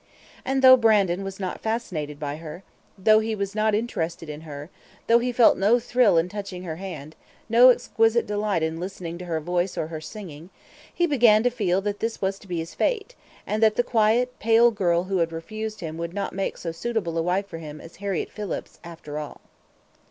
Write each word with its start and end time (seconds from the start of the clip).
And 0.43 0.63
though 0.63 0.77
Brandon 0.77 1.23
was 1.23 1.39
not 1.39 1.61
fascinated 1.61 2.19
by 2.19 2.37
her, 2.37 2.63
though 2.97 3.19
he 3.19 3.35
was 3.35 3.53
not 3.53 3.75
interested 3.75 4.29
in 4.29 4.41
her, 4.41 4.71
though 5.05 5.19
he 5.19 5.31
felt 5.31 5.59
no 5.59 5.77
thrill 5.77 6.17
in 6.17 6.27
touching 6.27 6.63
her 6.63 6.77
hand, 6.77 7.15
no 7.47 7.69
exquisite 7.69 8.25
delight 8.25 8.63
in 8.63 8.79
listening 8.79 9.19
to 9.19 9.25
her 9.25 9.39
voice 9.39 9.77
or 9.77 9.85
her 9.89 10.01
singing, 10.01 10.49
he 10.91 11.05
began 11.05 11.43
to 11.43 11.51
feel 11.51 11.81
that 11.81 11.99
this 11.99 12.19
was 12.19 12.39
to 12.39 12.47
be 12.47 12.57
his 12.57 12.73
fate, 12.73 13.13
and 13.45 13.61
that 13.61 13.75
the 13.75 13.83
quiet, 13.83 14.39
pale 14.39 14.71
girl 14.71 15.03
who 15.03 15.19
had 15.19 15.31
refused 15.31 15.81
him 15.81 15.97
would 15.97 16.15
not 16.15 16.33
make 16.33 16.57
so 16.57 16.71
suitable 16.71 17.15
a 17.15 17.21
wife 17.21 17.45
for 17.45 17.59
him 17.59 17.79
as 17.79 17.97
Harriett 17.97 18.31
Phillips, 18.31 18.79
after 18.83 19.19
all. 19.19 19.39